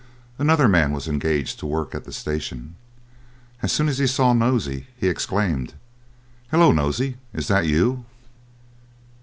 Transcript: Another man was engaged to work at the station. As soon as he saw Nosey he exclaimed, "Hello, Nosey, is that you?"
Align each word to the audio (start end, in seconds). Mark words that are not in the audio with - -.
Another 0.39 0.67
man 0.67 0.93
was 0.93 1.07
engaged 1.07 1.59
to 1.59 1.67
work 1.67 1.93
at 1.93 2.05
the 2.05 2.11
station. 2.11 2.73
As 3.61 3.71
soon 3.71 3.87
as 3.87 3.99
he 3.99 4.07
saw 4.07 4.33
Nosey 4.33 4.87
he 4.97 5.07
exclaimed, 5.07 5.75
"Hello, 6.49 6.71
Nosey, 6.71 7.17
is 7.33 7.47
that 7.49 7.67
you?" 7.67 8.03